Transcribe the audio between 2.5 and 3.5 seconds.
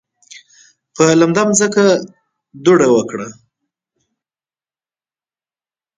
دوړه وکړه.